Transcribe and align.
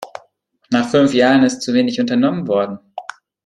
Nach 0.71 0.89
fünf 0.89 1.13
Jahren 1.13 1.43
ist 1.43 1.61
zu 1.61 1.75
wenig 1.75 1.99
unternommen 1.99 2.47
worden. 2.47 2.79